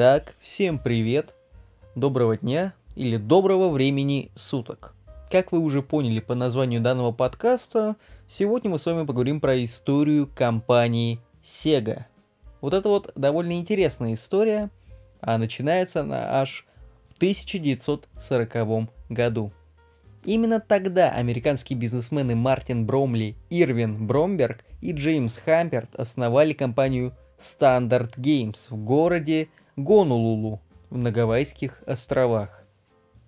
[0.00, 1.34] Итак, всем привет,
[1.96, 4.94] доброго дня или доброго времени суток.
[5.28, 7.96] Как вы уже поняли по названию данного подкаста,
[8.28, 12.04] сегодня мы с вами поговорим про историю компании Sega.
[12.60, 14.70] Вот это вот довольно интересная история,
[15.20, 16.64] а начинается она аж
[17.08, 19.50] в 1940 году.
[20.24, 28.58] Именно тогда американские бизнесмены Мартин Бромли, Ирвин Бромберг и Джеймс Хамперт основали компанию Standard Games
[28.70, 32.64] в городе Гонолулу на Гавайских островах.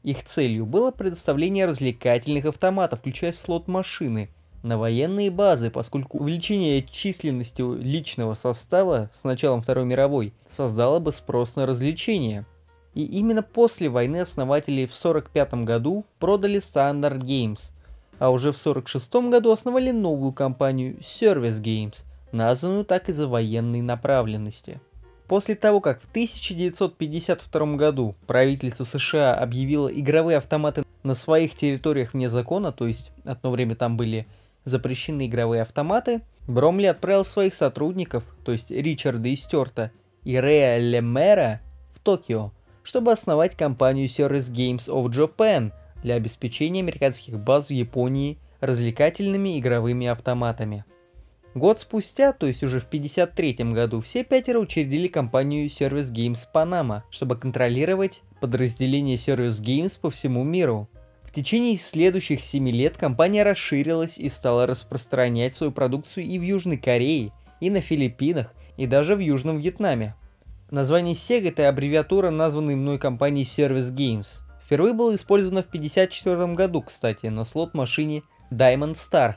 [0.02, 4.30] Их целью было предоставление развлекательных автоматов, включая слот-машины,
[4.62, 11.56] на военные базы, поскольку увеличение численности личного состава с началом Второй мировой создало бы спрос
[11.56, 12.46] на развлечения–
[12.94, 17.72] и именно после войны основатели в 1945 году продали Standard Games,
[18.18, 24.80] а уже в 1946 году основали новую компанию Service Games, названную так из-за военной направленности.
[25.30, 32.28] После того, как в 1952 году правительство США объявило игровые автоматы на своих территориях вне
[32.28, 34.26] закона, то есть одно время там были
[34.64, 39.92] запрещены игровые автоматы, Бромли отправил своих сотрудников, то есть Ричарда и Стюарта
[40.24, 41.60] и Рея Лемера
[41.94, 42.50] в Токио,
[42.82, 45.70] чтобы основать компанию Service Games of Japan
[46.02, 50.84] для обеспечения американских баз в Японии развлекательными игровыми автоматами.
[51.54, 57.02] Год спустя, то есть уже в 1953 году, все пятеро учредили компанию Service Games Panama,
[57.10, 60.88] чтобы контролировать подразделение Service Games по всему миру.
[61.24, 66.76] В течение следующих 7 лет компания расширилась и стала распространять свою продукцию и в Южной
[66.76, 70.14] Корее, и на Филиппинах, и даже в Южном Вьетнаме.
[70.70, 74.38] Название Sega это аббревиатура, названной мной компанией Service Games.
[74.64, 78.22] Впервые было использовано в 1954 году, кстати, на слот-машине
[78.52, 79.34] Diamond Star.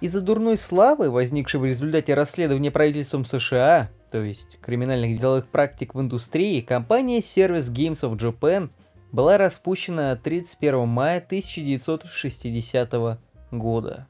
[0.00, 6.00] Из-за дурной славы, возникшей в результате расследования правительством США, то есть криминальных деловых практик в
[6.00, 8.68] индустрии, компания Service Games of Japan
[9.10, 13.18] была распущена 31 мая 1960
[13.52, 14.06] года.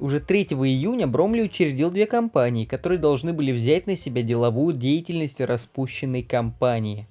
[0.00, 5.40] Уже 3 июня Бромли учредил две компании, которые должны были взять на себя деловую деятельность
[5.40, 7.06] распущенной компании.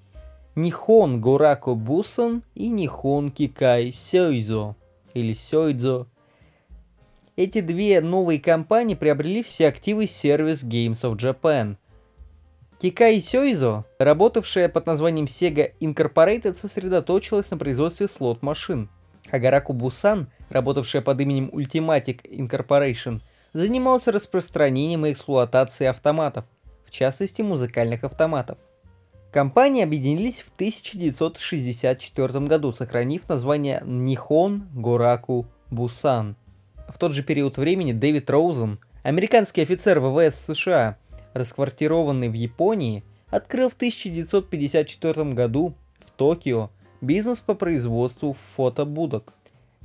[0.56, 4.76] Нихон Горако Бусан и Нихон Кикай Сёйзо,
[5.14, 6.08] или Сёйдзо.
[7.40, 11.78] Эти две новые компании приобрели все активы Service Games of Japan.
[12.82, 18.90] Кикай Сёйзо, работавшая под названием Sega Incorporated, сосредоточилась на производстве слот-машин–
[19.32, 23.22] Хагараку Бусан, работавшая под именем Ultimatic Incorporation,
[23.54, 26.44] занимался распространением и эксплуатацией автоматов,
[26.86, 28.58] в частности музыкальных автоматов.
[29.32, 36.36] Компании объединились в 1964 году, сохранив название Nihon Goraku Busan.
[36.90, 40.98] В тот же период времени Дэвид Роузен, американский офицер ВВС США,
[41.34, 49.34] расквартированный в Японии, открыл в 1954 году в Токио бизнес по производству фотобудок.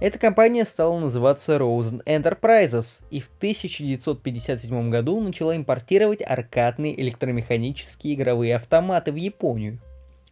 [0.00, 8.56] Эта компания стала называться Rosen Enterprises и в 1957 году начала импортировать аркадные электромеханические игровые
[8.56, 9.78] автоматы в Японию.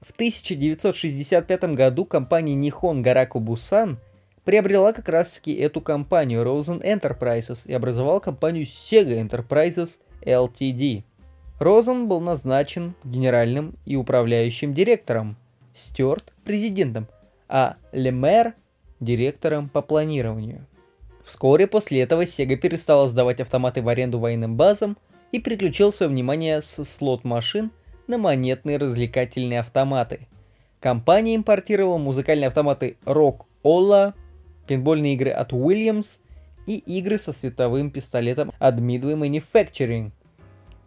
[0.01, 3.99] В 1965 году компания Nihon Garaku Busan
[4.45, 11.05] приобрела как раз таки эту компанию Rosen Enterprises и образовала компанию Sega Enterprises Ltd.
[11.59, 15.37] Розен был назначен генеральным и управляющим директором,
[15.75, 17.07] Стюарт президентом,
[17.49, 18.55] а Лемер
[19.01, 20.67] директором по планированию.
[21.25, 24.97] Вскоре после этого Sega перестала сдавать автоматы в аренду военным базам
[25.31, 27.71] и переключил свое внимание с слот-машин
[28.07, 30.27] на монетные развлекательные автоматы.
[30.81, 34.15] Компания импортировала музыкальные автоматы Rock Ola,
[34.67, 36.21] пинбольные игры от Williams
[36.67, 40.13] и игры со световым пистолетом от Midway Manufacturing.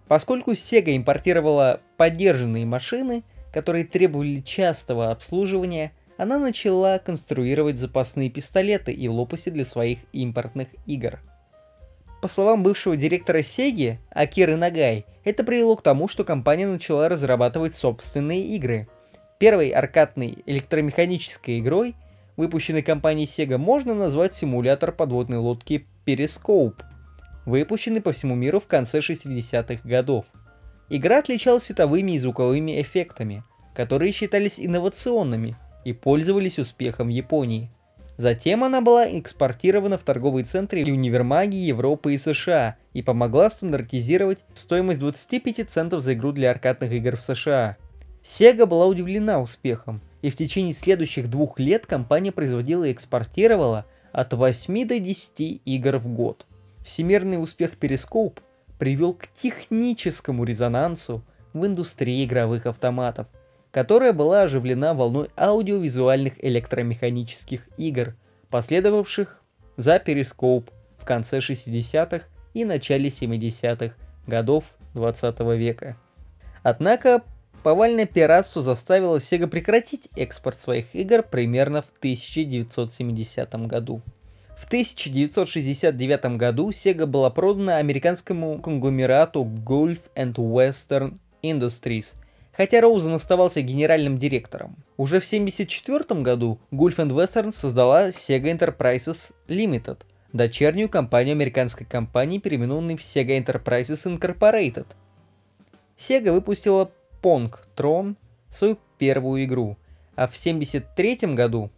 [0.07, 3.23] Поскольку Sega импортировала поддержанные машины–
[3.55, 11.21] которые требовали частого обслуживания, она начала конструировать запасные пистолеты и лопасти для своих импортных игр.
[12.21, 17.73] По словам бывшего директора Сеги, Акиры Нагай, это привело к тому, что компания начала разрабатывать
[17.75, 18.89] собственные игры.
[19.39, 21.95] Первой аркадной электромеханической игрой,
[22.37, 26.83] выпущенной компанией Sega, можно назвать симулятор подводной лодки Periscope,
[27.45, 30.25] выпущенный по всему миру в конце 60-х годов–
[30.89, 33.43] Игра отличалась световыми и звуковыми эффектами,
[33.73, 37.71] которые считались инновационными и пользовались успехом в Японии.
[38.17, 44.39] Затем она была экспортирована в торговые центры и универмаги Европы и США и помогла стандартизировать
[44.53, 47.77] стоимость 25 центов за игру для аркадных игр в США.
[48.23, 54.33] Sega была удивлена успехом, и в течение следующих двух лет компания производила и экспортировала от
[54.33, 56.47] 8 до 10 игр в год.
[56.83, 58.39] Всемирный успех Periscope
[58.79, 61.23] привел к техническому резонансу
[61.53, 63.27] в индустрии игровых автоматов,
[63.69, 68.15] которая была оживлена волной аудиовизуальных электромеханических игр,
[68.49, 69.43] последовавших
[69.77, 72.25] за перископ в конце 60-х
[72.55, 73.93] и начале 70-х
[74.25, 75.97] годов 20 века.
[76.63, 77.21] Однако
[77.65, 84.03] повальное пиратство заставило Sega прекратить экспорт своих игр примерно в 1970 году.
[84.55, 92.13] В 1969 году Sega была продана американскому конгломерату Gulf and Western Industries,
[92.55, 94.75] хотя Роузен оставался генеральным директором.
[94.95, 100.01] Уже в 1974 году Gulf and Western создала Sega Enterprises Limited,
[100.33, 104.85] дочернюю компанию американской компании, переименованной в Sega Enterprises Incorporated.
[105.97, 106.91] Sega выпустила
[107.25, 108.17] Pong Tron,
[108.51, 109.77] свою первую игру,
[110.15, 111.71] а в 1973 году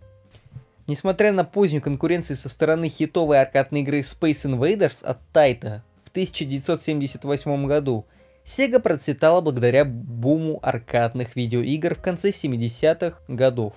[0.88, 7.66] Несмотря на позднюю конкуренцию со стороны хитовой аркадной игры Space Invaders от Taito в 1978
[7.66, 8.06] году,
[8.46, 13.74] Sega процветала благодаря буму аркадных видеоигр в конце 70-х годов.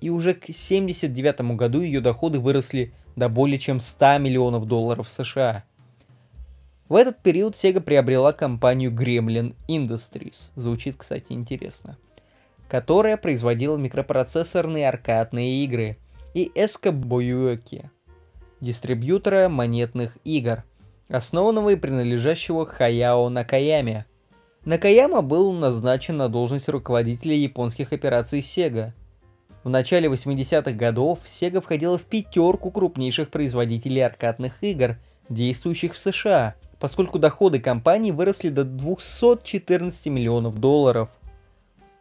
[0.00, 5.64] И уже к 79 году ее доходы выросли до более чем 100 миллионов долларов США.
[6.90, 11.96] В этот период Sega приобрела компанию Gremlin Industries, звучит, кстати, интересно,
[12.68, 15.96] которая производила микропроцессорные аркадные игры–
[16.34, 17.90] и Эска Боюэки,
[18.60, 20.64] дистрибьютора монетных игр,
[21.08, 24.06] основанного и принадлежащего Хаяо Накаяме.
[24.64, 28.92] Накаяма был назначен на должность руководителя японских операций Sega.
[29.64, 34.96] В начале 80-х годов Sega входила в пятерку крупнейших производителей аркадных игр,
[35.28, 41.10] действующих в США, поскольку доходы компании выросли до 214 миллионов долларов.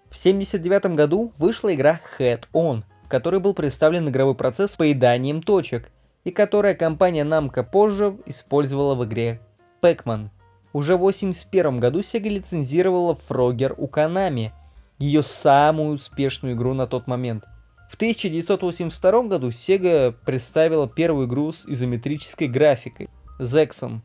[0.10, 5.44] В 1979 году вышла игра Head On, в которой был представлен игровой процесс с поеданием
[5.44, 5.92] точек,
[6.24, 9.40] и которая компания Namco позже использовала в игре
[9.82, 10.30] Pac-Man.
[10.74, 14.52] Уже в 1981 году Sega лицензировала Frogger у Konami,
[14.98, 17.46] ее самую успешную игру на тот момент.
[17.90, 23.10] В 1982 году Sega представила первую игру с изометрической графикой–
[23.40, 24.02] Zexon.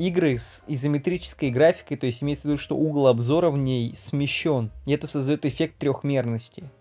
[0.00, 4.70] Игры с изометрической графикой, то есть имеется в виду, что угол обзора в ней смещен,
[4.86, 6.64] и это создает эффект трехмерности–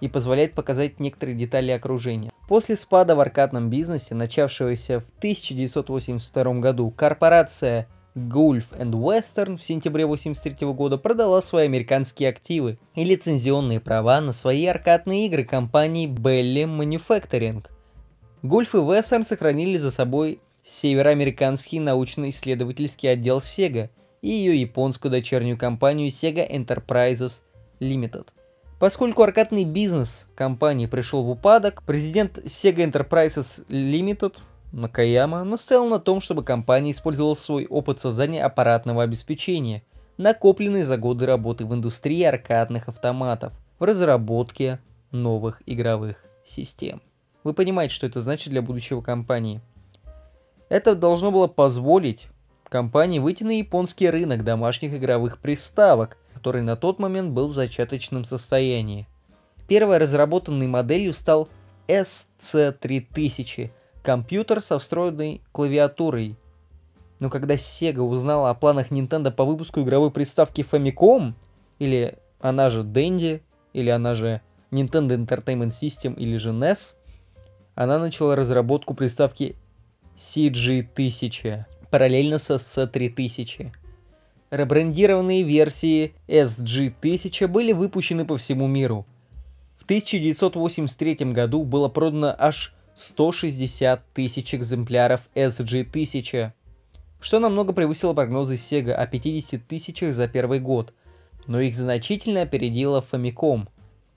[0.00, 2.30] и позволяет показать некоторые детали окружения.
[2.48, 10.04] После спада в аркадном бизнесе, начавшегося в 1982 году, корпорация Gulf and Western в сентябре
[10.04, 16.64] 1983 года продала свои американские активы и лицензионные права на свои аркадные игры компании Belly
[16.64, 17.66] Manufacturing.
[18.42, 23.88] Gulf и Western сохранили за собой североамериканский научно-исследовательский отдел Sega
[24.20, 27.42] и ее японскую дочернюю компанию Sega Enterprises
[27.80, 28.28] Limited.
[28.78, 34.36] Поскольку аркадный бизнес компании пришел в упадок, президент Sega Enterprises Limited
[34.70, 39.82] Накаяма настоял на том, чтобы компания использовала свой опыт создания аппаратного обеспечения,
[40.18, 44.78] накопленный за годы работы в индустрии аркадных автоматов, в разработке
[45.10, 47.00] новых игровых систем.
[47.44, 49.62] Вы понимаете, что это значит для будущего компании.
[50.68, 52.28] Это должно было позволить
[52.68, 58.22] компании выйти на японский рынок домашних игровых приставок– который на тот момент был в зачаточном
[58.24, 59.08] состоянии.
[59.66, 61.48] Первой разработанной моделью стал
[61.88, 63.72] SC3000,
[64.04, 66.36] компьютер со встроенной клавиатурой.
[67.18, 71.32] Но когда Sega узнала о планах Nintendo по выпуску игровой приставки Famicom,
[71.80, 76.94] или она же Dendy, или она же Nintendo Entertainment System, или же NES,
[77.74, 79.56] она начала разработку приставки
[80.18, 83.70] CG1000, параллельно с SC3000.
[84.50, 89.06] Ребрендированные версии SG-1000 были выпущены по всему миру.
[89.78, 96.50] В 1983 году было продано аж 160 тысяч экземпляров SG-1000,
[97.20, 100.94] что намного превысило прогнозы Sega о 50 тысячах за первый год,
[101.46, 103.68] но их значительно опередила Famicom.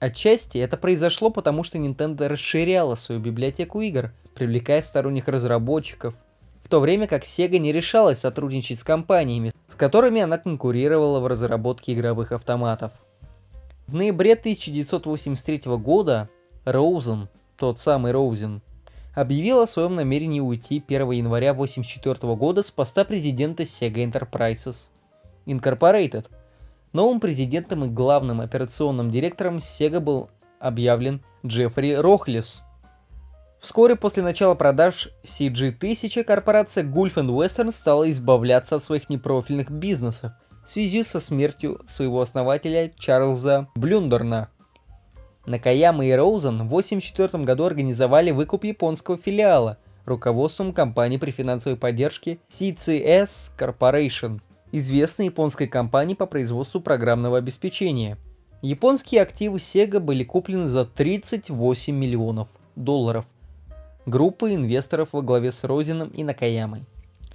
[0.02, 6.14] Отчасти это произошло потому, что Nintendo расширяла свою библиотеку игр, привлекая сторонних разработчиков–
[6.62, 11.26] в то время как Sega не решалась сотрудничать с компаниями, с которыми она конкурировала в
[11.26, 12.92] разработке игровых автоматов.
[13.86, 16.28] В ноябре 1983 года
[16.64, 17.28] Роузен,
[17.58, 18.62] тот самый Роузен,
[19.14, 24.88] объявил о своем намерении уйти 1 января 1984 года с поста президента Sega Enterprises
[25.46, 26.26] Incorporated.
[26.92, 30.28] Новым президентом и главным операционным директором Sega был
[30.60, 32.62] объявлен Джеффри Рохлис–
[33.62, 40.32] Вскоре после начала продаж CG-1000 корпорация Gulf Western стала избавляться от своих непрофильных бизнесов
[40.64, 44.48] в связи со смертью своего основателя Чарльза Блюндерна.
[45.46, 52.38] Накаяма и Роузен в 1984 году организовали выкуп японского филиала руководством компании при финансовой поддержке
[52.48, 54.40] CCS Corporation.
[54.72, 58.18] Известной японской компании по производству программного обеспечения.
[58.62, 63.26] Японские активы Sega были куплены за 38 миллионов долларов.
[64.06, 66.82] Группа инвесторов во главе с Розином и Накаямой.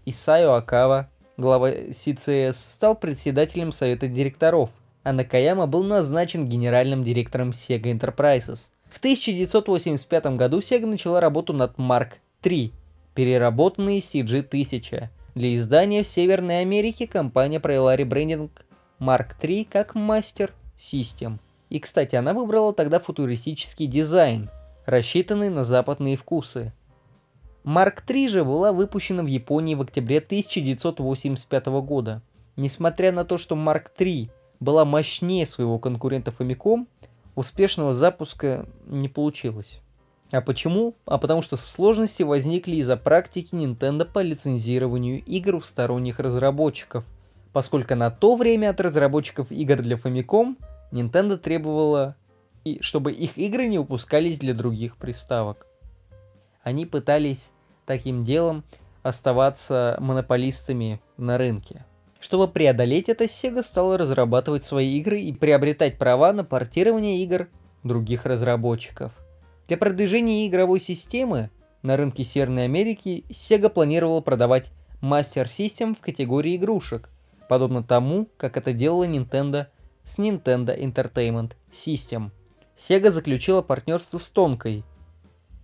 [0.06, 4.70] Исайо Акава, глава CCS, стал председателем совета директоров,
[5.04, 8.68] а Накаяма был назначен генеральным директором Sega Enterprises.
[8.90, 12.72] В 1985 году Sega начала работу над Mark III,
[13.14, 15.10] переработанный CG-1000.
[15.38, 18.66] Для издания в Северной Америке компания провела ребрендинг
[19.00, 21.38] Mark III как Master System.
[21.70, 24.50] И, кстати, она выбрала тогда футуристический дизайн,
[24.88, 26.74] рассчитанный на западные вкусы.
[27.64, 32.24] Mark III же была выпущена в Японии в октябре 1985 года.
[32.56, 36.88] Несмотря на то, что Mark III была мощнее своего конкурента Famicom,
[37.36, 39.82] успешного запуска не получилось.
[40.32, 40.96] А почему?
[41.06, 47.06] А потому что сложности возникли из-за практики Nintendo по лицензированию игр у сторонних разработчиков,
[47.54, 50.58] поскольку на то время от разработчиков игр для Famicom
[50.92, 52.16] Nintendo требовала,
[52.82, 55.66] чтобы их игры не выпускались для других приставок.
[56.62, 57.54] Они пытались
[57.86, 58.66] таким делом
[59.04, 61.86] оставаться монополистами на рынке.
[62.20, 67.48] Чтобы преодолеть это, Sega стала разрабатывать свои игры и приобретать права на портирование игр
[67.84, 69.14] других разработчиков.
[69.68, 71.50] Для продвижения игровой системы
[71.82, 74.72] на рынке Северной Америки Sega планировала продавать
[75.02, 77.10] Master System в категории игрушек,
[77.50, 79.68] подобно тому, как это делала Nintendo
[80.04, 82.32] с Nintendo Entertainment System.
[82.78, 84.86] Sega заключила партнерство с Тонкой.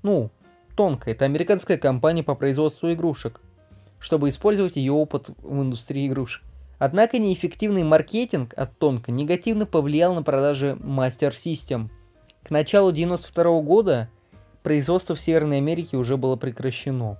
[0.02, 0.32] Ну,
[0.76, 3.40] Тонка– это американская компания по производству игрушек,
[4.00, 6.44] чтобы использовать ее опыт в индустрии игрушек.
[6.78, 11.90] Однако неэффективный маркетинг от Тонка негативно повлиял на продажи Master System.
[12.44, 14.10] К началу 92 года
[14.64, 17.18] производство в Северной Америке уже было прекращено.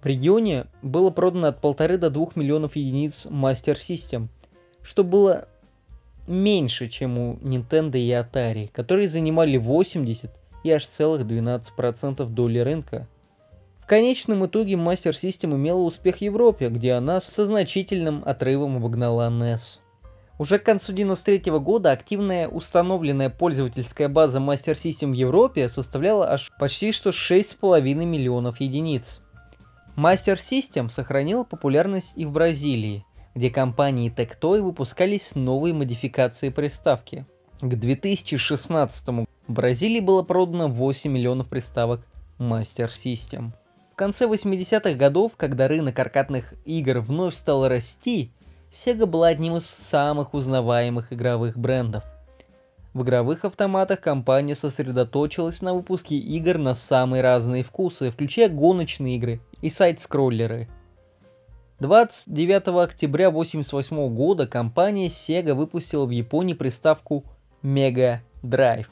[0.00, 4.28] В регионе было продано от полторы до двух миллионов единиц Master System,
[4.82, 5.48] что было
[6.28, 10.30] меньше, чем у Nintendo и Atari, которые занимали 80
[10.62, 13.08] и аж целых 12% доли рынка.
[13.80, 19.28] В конечном итоге Master System имела успех в Европе, где она со значительным отрывом обогнала
[19.28, 19.80] NES.
[20.40, 26.50] Уже к концу 93 года активная установленная пользовательская база Master System в Европе составляла аж
[26.58, 29.20] почти что 6,5 миллионов единиц.
[29.98, 33.04] Master System сохранила популярность и в Бразилии,
[33.34, 37.26] где компании Tectoy выпускались новые модификации приставки.
[37.60, 42.00] К 2016 году в Бразилии было продано 8 миллионов приставок
[42.38, 43.50] Master System.
[43.92, 48.32] В конце 80-х годов, когда рынок аркадных игр вновь стал расти,
[48.70, 52.04] Sega была одним из самых узнаваемых игровых брендов.
[52.92, 59.40] В игровых автоматах компания сосредоточилась на выпуске игр на самые разные вкусы, включая гоночные игры
[59.60, 60.68] и сайт-скроллеры.
[61.78, 67.24] 29 октября 1988 года компания Sega выпустила в Японии приставку
[67.62, 68.88] Mega Drive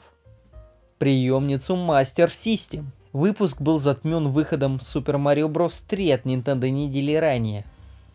[0.99, 2.87] приемницу Master System.
[3.13, 5.83] Выпуск был затмен выходом Super Mario Bros.
[5.87, 7.65] 3 от Nintendo недели ранее.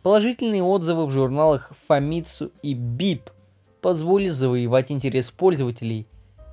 [0.04, 3.32] Положительные отзывы в журналах Famitsu и Bip
[3.80, 6.06] позволили завоевать интерес пользователей,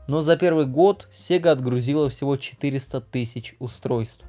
[0.08, 4.26] но за первый год Sega отгрузила всего 400 тысяч устройств.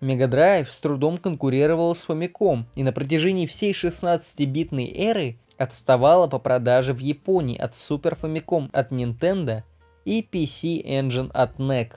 [0.00, 6.38] Mega Drive с трудом конкурировала с Famicom и на протяжении всей 16-битной эры отставала по
[6.38, 9.64] продаже в Японии от Super Famicom от Nintendo–
[10.06, 11.96] и PC Engine от NEC.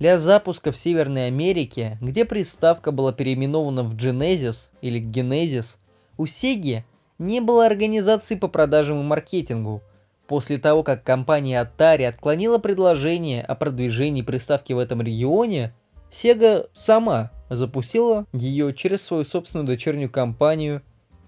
[0.00, 5.76] Для запуска в Северной Америке, где приставка была переименована в Genesis или Genesis,
[6.16, 6.82] у Sega
[7.18, 9.82] не было организации по продажам и маркетингу.
[10.26, 15.72] После того, как компания Atari отклонила предложение о продвижении приставки в этом регионе,
[16.10, 20.82] Sega сама запустила ее через свою собственную дочернюю компанию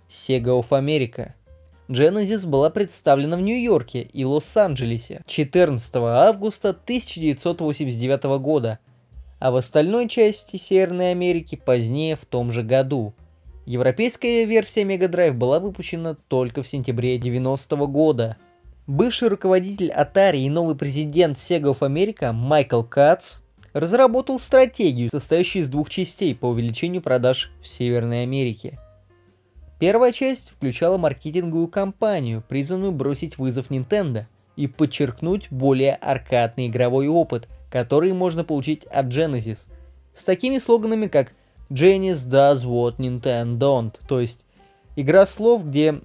[0.08, 1.32] Sega of America–
[1.88, 8.78] Genesis была представлена в Нью-Йорке и Лос-Анджелесе 14 августа 1989 года,
[9.38, 13.14] а в остальной части Северной Америки позднее в том же году.
[13.68, 18.36] Европейская версия Mega Drive была выпущена только в сентябре 90 года.
[18.86, 23.40] Бывший руководитель Atari и новый президент Sega of America Майкл Кац
[23.74, 28.78] разработал стратегию, состоящую из двух частей по увеличению продаж в Северной Америке–
[29.78, 34.24] Первая часть включала маркетинговую кампанию, призванную бросить вызов Nintendo
[34.56, 39.68] и подчеркнуть более аркадный игровой опыт, который можно получить от Genesis,
[40.12, 41.32] с такими слоганами как
[41.70, 44.46] Genesis does what Nintendo don't, то есть
[44.96, 46.00] игра слов, где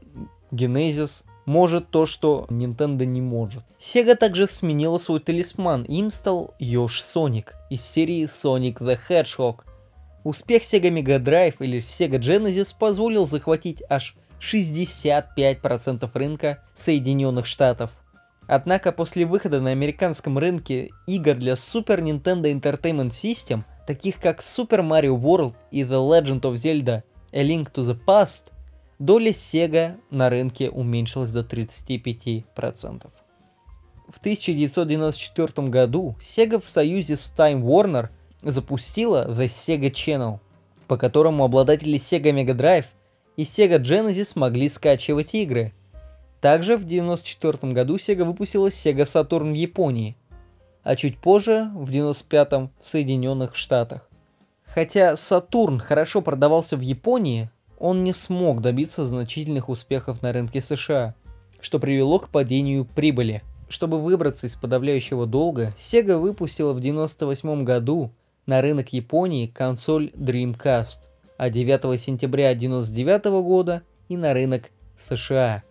[0.52, 3.64] Genesis может то, что Nintendo не может.
[3.78, 9.62] Sega также сменила свой талисман, им стал Yosh Sonic из серии Sonic the Hedgehog–
[10.24, 17.92] Успех Sega Mega Drive или Sega Genesis позволил захватить аж 65% рынка Соединенных Штатов.
[18.48, 24.82] Однако после выхода на американском рынке игр для Super Nintendo Entertainment System, таких как Super
[24.82, 28.52] Mario World и The Legend of Zelda A Link to the Past,
[29.00, 32.44] доля Sega на рынке уменьшилась до 35%.
[34.08, 38.10] В 1994 году Sega в союзе с Time Warner
[38.42, 40.40] запустила The Sega Channel,
[40.88, 42.86] по которому обладатели Sega Mega Drive
[43.38, 45.74] и Sega Genesis могли скачивать игры.
[46.42, 50.18] Также в 1994 году Sega выпустила Sega Saturn в Японии,
[50.84, 54.10] а чуть позже, в 1995 в Соединенных Штатах.
[54.66, 57.50] Хотя Saturn хорошо продавался в Японии,
[57.80, 61.16] он не смог добиться значительных успехов на рынке США,
[61.60, 63.44] что привело к падению прибыли.
[63.70, 68.12] Чтобы выбраться из подавляющего долга, Sega выпустила в 1998 году
[68.46, 71.00] на рынок Японии консоль Dreamcast,
[71.38, 75.64] а 9 сентября 1999 года и на рынок США.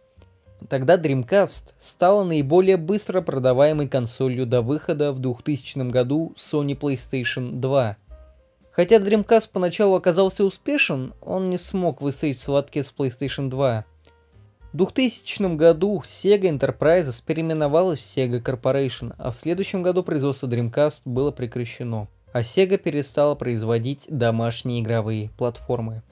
[0.69, 7.97] Тогда Dreamcast стала наиболее быстро продаваемой консолью до выхода в 2000 году Sony PlayStation 2.
[8.71, 13.85] Хотя Dreamcast поначалу оказался успешен, он не смог высадить схватки с PlayStation 2.
[14.73, 21.03] В 2000 году Sega Enterprises переименовалась в Sega Corporation, а в следующем году производство Dreamcast
[21.05, 26.03] было прекращено а Sega перестала производить домашние игровые платформы.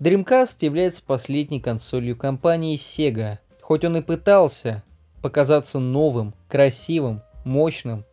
[0.00, 3.38] Dreamcast является последней консолью компании Sega,
[3.68, 4.82] хоть он и пытался
[5.20, 8.06] показаться новым, красивым, мощным,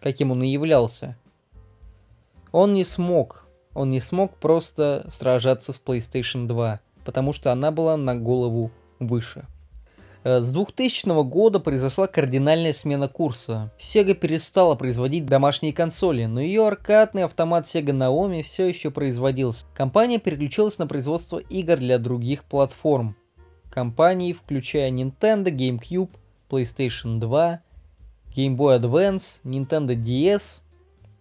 [0.00, 1.16] каким он и являлся.
[2.50, 7.96] Он не смог, он не смог просто сражаться с PlayStation 2, потому что она была
[7.96, 9.46] на голову выше.
[10.24, 13.70] Э, с 2000 года произошла кардинальная смена курса.
[13.78, 19.66] Sega перестала производить домашние консоли, но ее аркадный автомат Sega Naomi все еще производился.
[19.72, 23.14] Компания переключилась на производство игр для других платформ.
[23.70, 26.10] Компании, включая Nintendo, GameCube,
[26.50, 27.62] PlayStation 2,
[28.34, 30.60] Game Boy Advance, Nintendo DS,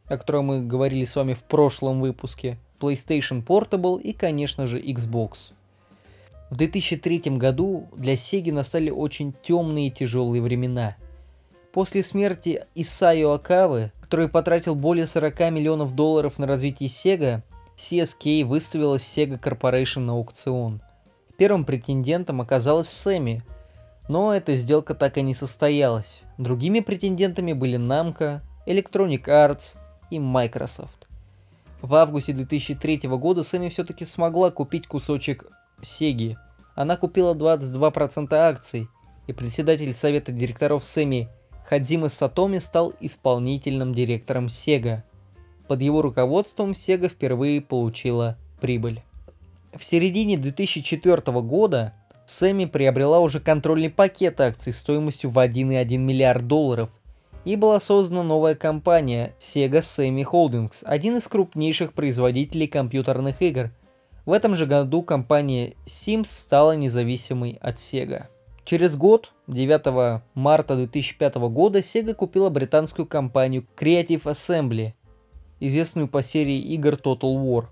[0.07, 5.53] о котором мы говорили с вами в прошлом выпуске, PlayStation Portable и, конечно же, Xbox.
[6.49, 10.95] В 2003 году для Сеги настали очень темные и тяжелые времена.
[11.71, 17.43] После смерти Исайо Акавы, который потратил более 40 миллионов долларов на развитие Sega,
[17.77, 20.81] CSK выставила Sega Corporation на аукцион.
[21.39, 23.43] Первым претендентом оказалась Сэмми,
[24.09, 26.25] но эта сделка так и не состоялась.
[26.37, 29.77] Другими претендентами были Namco, Electronic Arts
[30.11, 31.07] и Microsoft.
[31.81, 35.45] В августе 2003 года Сэмми все-таки смогла купить кусочек
[35.81, 36.37] Сеги.
[36.75, 38.89] Она купила 22% акций,
[39.27, 41.29] и председатель совета директоров Семи
[41.69, 45.03] Хадзима Сатоми стал исполнительным директором Sega.
[45.69, 49.01] Под его руководством Sega впервые получила прибыль.
[49.73, 51.93] В середине 2004 года
[52.25, 56.89] Сэмми приобрела уже контрольный пакет акций стоимостью в 1,1 миллиард долларов,
[57.45, 63.71] и была создана новая компания Sega Sammy Holdings, один из крупнейших производителей компьютерных игр,
[64.25, 68.25] в этом же году компания Sims стала независимой от Sega.
[68.65, 74.93] Через год, 9 марта 2005 года, Sega купила британскую компанию Creative Assembly,
[75.59, 77.65] известную по серии игр Total War,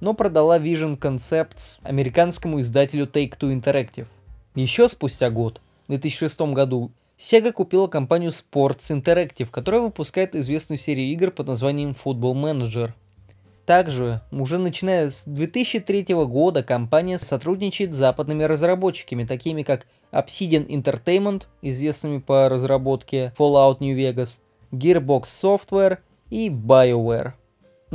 [0.00, 4.06] но продала Vision Concepts американскому издателю Take-Two Interactive.
[4.54, 11.10] Еще спустя год, в 2006 году, Sega купила компанию Sports Interactive, которая выпускает известную серию
[11.12, 12.92] игр под названием Football Manager–
[13.66, 21.46] также, уже начиная с 2003 года, компания сотрудничает с западными разработчиками, такими как Obsidian Entertainment,
[21.62, 24.38] известными по разработке Fallout New Vegas,
[24.70, 25.98] Gearbox Software
[26.30, 27.32] и BioWare.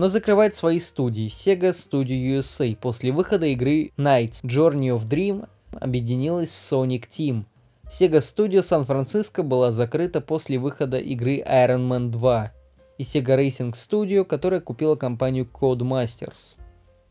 [0.01, 5.47] Но закрывает свои студии Sega Studio USA после выхода игры Knights Journey of Dream
[5.79, 7.43] объединилась с Sonic Team.
[7.85, 12.51] Sega Studio Сан-Франциско была закрыта после выхода игры Iron Man 2
[12.97, 16.55] и Sega Racing Studio, которая купила компанию Codemasters.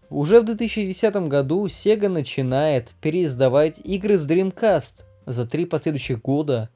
[0.09, 5.05] Уже в 2010 году Sega начинает переиздавать игры с Dreamcast.
[5.27, 6.71] За три последующих года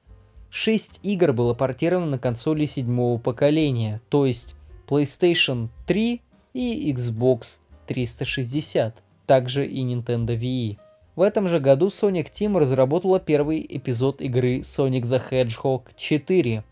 [0.50, 4.54] 6 игр было портировано на консоли седьмого поколения, то есть
[4.86, 6.20] PlayStation 3
[6.54, 10.78] и Xbox 360, также и Nintendo Wii.
[11.16, 16.64] В этом же году Sonic Team разработала первый эпизод игры Sonic the Hedgehog 4,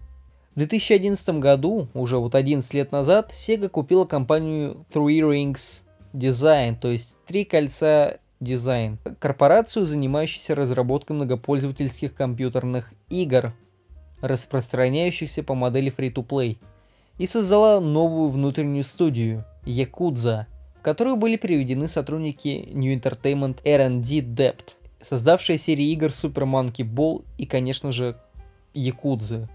[0.55, 6.89] в 2011 году, уже вот 11 лет назад, Sega купила компанию Three Rings Design, то
[6.89, 13.55] есть три кольца дизайн, корпорацию, занимающуюся разработкой многопользовательских компьютерных игр,
[14.21, 16.59] распространяющихся по модели Free-to-Play,
[17.19, 20.47] и создала новую внутреннюю студию Yakuza,
[20.79, 27.25] в которую были переведены сотрудники New Entertainment R&D Dept, создавшие серии игр Super Monkey Ball
[27.39, 28.17] и, конечно же,
[28.75, 29.49] Якудзы,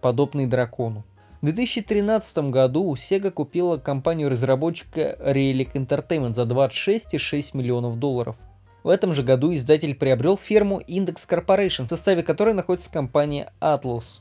[0.00, 1.04] подобные дракону.
[1.40, 8.36] В 2013 году Sega купила компанию разработчика Relic Entertainment за 26,6 миллионов долларов.
[8.82, 14.20] В этом же году издатель приобрел фирму Index Corporation, в составе которой находится компания Atlus.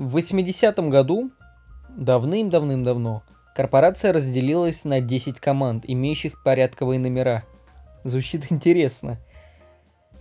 [0.00, 1.30] В 80-м году,
[1.94, 3.22] давным-давным-давно,
[3.54, 7.44] корпорация разделилась на 10 команд, имеющих порядковые номера.
[8.04, 9.18] Звучит интересно.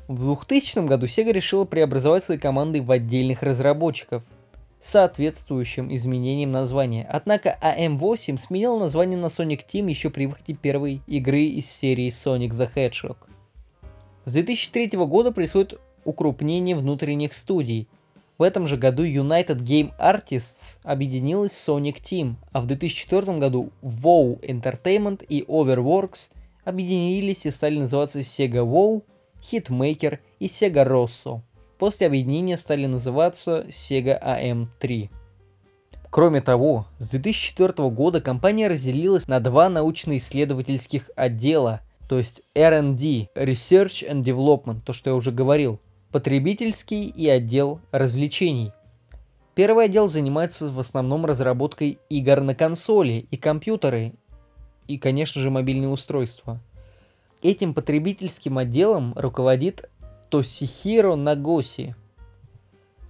[0.09, 4.21] В 2000 году Sega решила преобразовать свои команды в отдельных разработчиков–
[4.81, 7.07] соответствующим изменением названия.
[7.09, 12.49] Однако AM8 сменил название на Sonic Team еще при выходе первой игры из серии Sonic
[12.49, 13.15] the Hedgehog.
[14.25, 17.87] С 2003 года происходит укрупнение внутренних студий.
[18.39, 23.71] В этом же году United Game Artists объединилась с Sonic Team, а в 2004 году
[23.83, 26.31] WoW Entertainment и Overworks
[26.65, 29.03] объединились и стали называться Sega WoW,
[29.43, 31.41] Hitmaker и Sega Rosso–
[31.79, 35.09] После объединения стали называться Sega AM3.
[36.09, 44.09] Кроме того, с 2004 года компания разделилась на два научно-исследовательских отдела, то есть R&D, Research
[44.09, 45.79] and Development, то, что я уже говорил,
[46.11, 48.71] потребительский и отдел развлечений.
[49.55, 54.13] Первый отдел занимается в основном разработкой игр на консоли и компьютеры,
[54.87, 56.59] и, конечно же, мобильные устройства.
[57.41, 59.89] Этим потребительским отделом руководит
[60.29, 61.95] Тосихиро Нагоси.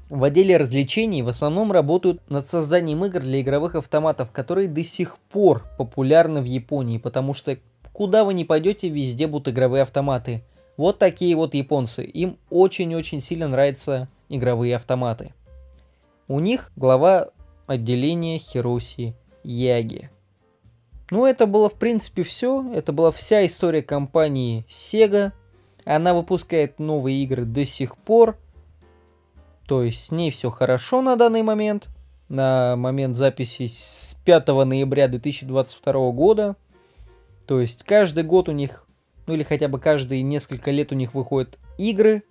[0.10, 5.18] В отделе развлечений в основном работают над созданием игр для игровых автоматов, которые до сих
[5.32, 7.58] пор популярны в Японии, потому что
[7.94, 10.44] куда вы не пойдете, везде будут игровые автоматы.
[10.80, 12.06] Вот такие вот японцы.
[12.06, 15.34] Им очень-очень сильно нравятся игровые автоматы.
[16.30, 17.32] У них глава
[17.68, 19.14] отделения Хироси
[19.44, 20.10] Яги.
[21.12, 22.72] Ну, это было в принципе все.
[22.74, 25.34] Это была вся история компании Sega.
[25.84, 28.38] Она выпускает новые игры до сих пор.
[29.68, 31.90] То есть с ней все хорошо на данный момент.
[32.30, 36.56] На момент записи с 5 ноября 2022 года.
[37.48, 38.86] То есть каждый год у них,
[39.30, 42.24] ну или хотя бы каждые несколько лет у них выходят игры.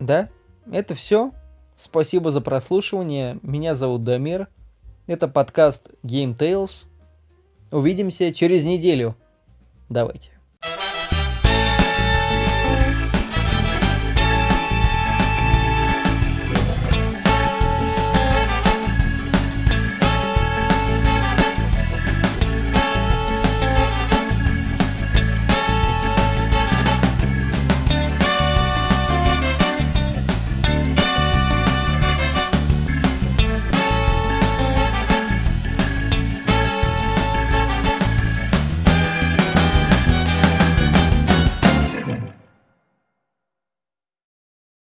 [0.00, 0.30] Да,
[0.72, 1.30] это все.
[1.76, 3.38] Спасибо за прослушивание.
[3.42, 4.48] Меня зовут Дамир.
[5.06, 6.86] Это подкаст Game Tales.
[7.70, 9.14] Увидимся через неделю.
[9.90, 10.37] Давайте.